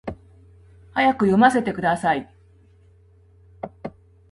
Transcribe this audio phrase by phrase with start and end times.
[0.95, 2.33] 早く読ませてください